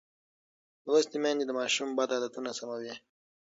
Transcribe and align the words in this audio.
لوستې 0.91 1.17
میندې 1.23 1.45
د 1.47 1.51
ماشوم 1.59 1.89
بد 1.97 2.09
عادتونه 2.15 2.49
سموي. 2.59 2.93